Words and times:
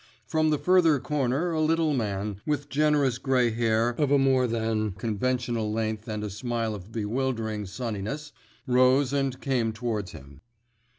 From 0.25 0.49
the 0.49 0.57
further 0.57 0.97
corner 0.99 1.51
a 1.51 1.61
little 1.61 1.93
man, 1.93 2.41
with 2.43 2.69
generous 2.69 3.19
grey 3.19 3.51
hair 3.51 3.93
or 3.99 4.15
a 4.15 4.17
more 4.17 4.47
than 4.47 4.93
conventional 4.93 5.71
length 5.71 6.07
and 6.07 6.23
a 6.23 6.29
smile 6.31 6.73
of 6.73 6.91
bewildering 6.91 7.67
sunniness, 7.67 8.31
rose 8.65 9.13
and 9.13 9.39
came 9.39 9.71
towards 9.71 10.13
him. 10.13 10.41